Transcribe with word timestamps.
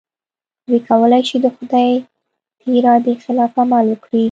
دوی 0.65 0.79
کولای 0.89 1.21
شي 1.29 1.37
د 1.43 1.47
خدای 1.55 1.91
د 2.61 2.63
ارادې 2.77 3.13
خلاف 3.23 3.51
عمل 3.61 3.85
وکړي. 3.89 4.19